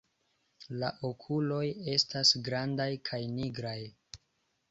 [0.83, 3.79] La okuloj estas grandaj kaj nigraj.